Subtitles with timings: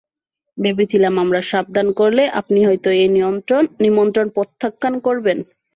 [0.57, 3.09] ভেবেছিলাম আমরা সাবধান করলে আপনি হয়তো এই
[3.81, 5.37] নিমন্ত্রণ প্রত্যাখ্যান করবেন।